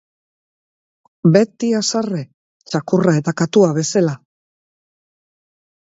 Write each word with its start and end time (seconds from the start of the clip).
Beti 1.35 1.69
haserre, 1.81 2.23
txakurra 2.73 3.17
eta 3.21 3.37
katua 3.45 3.73
bezala. 3.79 4.19